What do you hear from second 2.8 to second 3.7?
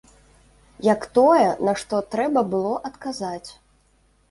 адказаць.